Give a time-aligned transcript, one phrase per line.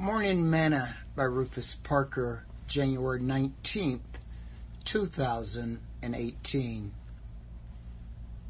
[0.00, 3.98] Morning Manna by Rufus Parker, January 19th,
[4.92, 6.92] 2018.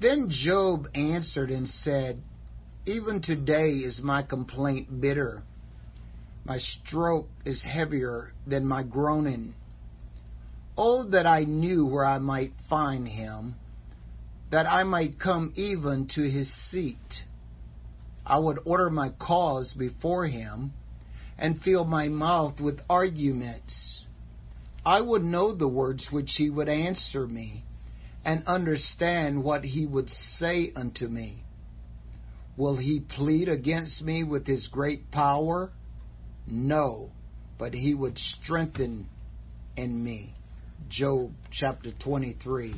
[0.00, 2.22] Then Job answered and said,
[2.86, 5.42] Even today is my complaint bitter.
[6.44, 9.56] My stroke is heavier than my groaning.
[10.78, 13.56] Oh, that I knew where I might find him,
[14.52, 17.24] that I might come even to his seat.
[18.24, 20.74] I would order my cause before him
[21.38, 24.04] and fill my mouth with arguments.
[24.84, 27.64] I would know the words which he would answer me,
[28.24, 31.44] and understand what he would say unto me.
[32.56, 35.72] Will he plead against me with his great power?
[36.46, 37.10] No,
[37.58, 39.08] but he would strengthen
[39.76, 40.34] in me.
[40.88, 42.74] Job chapter 23,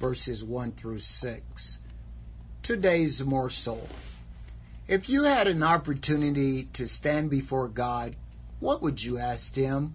[0.00, 1.76] verses 1 through 6.
[2.62, 3.88] Today's morsel.
[4.88, 8.16] If you had an opportunity to stand before God,
[8.58, 9.94] what would you ask Him?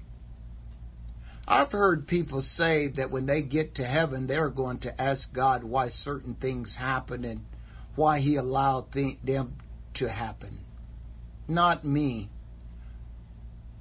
[1.48, 5.64] I've heard people say that when they get to heaven, they're going to ask God
[5.64, 7.42] why certain things happen and
[7.96, 9.56] why He allowed th- them
[9.96, 10.60] to happen.
[11.48, 12.30] Not me.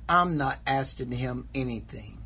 [0.09, 2.19] I'm not asking Him anything.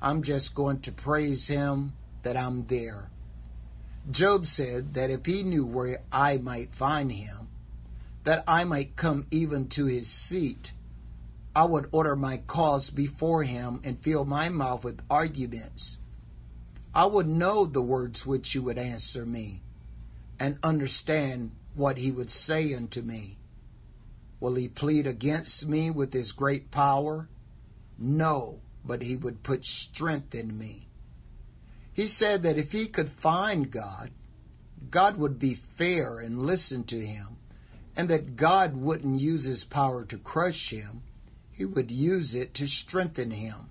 [0.00, 1.92] I'm just going to praise Him
[2.22, 3.10] that I'm there.
[4.12, 7.41] Job said that if he knew where I might find Him,
[8.24, 10.68] that I might come even to his seat.
[11.54, 15.96] I would order my cause before him and fill my mouth with arguments.
[16.94, 19.62] I would know the words which he would answer me
[20.38, 23.38] and understand what he would say unto me.
[24.40, 27.28] Will he plead against me with his great power?
[27.98, 30.88] No, but he would put strength in me.
[31.94, 34.10] He said that if he could find God,
[34.90, 37.36] God would be fair and listen to him
[37.96, 41.02] and that God wouldn't use his power to crush him,
[41.52, 43.68] he would use it to strengthen him.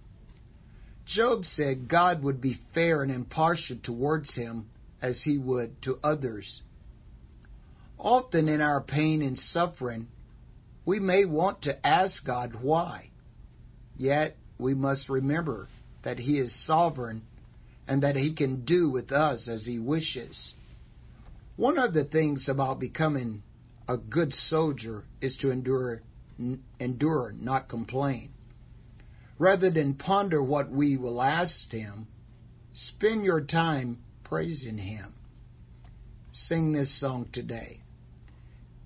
[1.06, 4.70] Job said God would be fair and impartial towards him
[5.02, 6.62] as he would to others.
[7.98, 10.08] Often in our pain and suffering,
[10.86, 13.10] we may want to ask God why.
[13.96, 15.68] Yet we must remember
[16.04, 17.24] that He is sovereign
[17.88, 20.54] and that He can do with us as He wishes.
[21.56, 23.44] One of the things about becoming
[23.92, 26.02] a good soldier is to endure,
[26.80, 28.30] endure, not complain.
[29.38, 32.08] Rather than ponder what we will ask Him,
[32.74, 35.14] spend your time praising Him.
[36.32, 37.82] Sing this song today.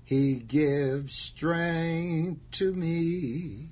[0.06, 3.70] He gives strength to me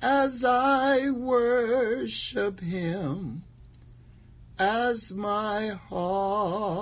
[0.00, 3.42] as I worship Him,
[4.60, 6.80] as my heart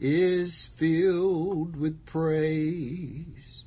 [0.00, 3.62] is filled with praise.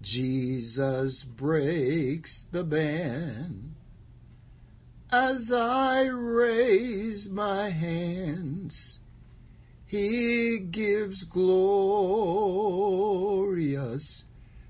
[0.00, 3.74] Jesus breaks the band
[5.12, 8.98] as I raise my hands.
[9.86, 11.82] He gives glorious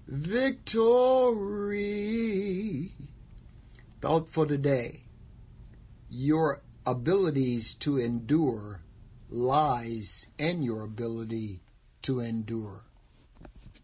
[0.09, 1.53] victory.
[4.03, 5.05] Thought for today.
[6.11, 8.81] Your abilities to endure
[9.33, 11.61] lies in your ability
[12.03, 12.83] to endure.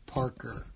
[0.07, 0.67] Parker.